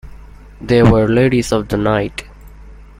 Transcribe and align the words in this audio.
They 0.59 0.81
were 0.81 1.07
ladies 1.07 1.51
of 1.51 1.67
the 1.67 1.77
night. 1.77 2.23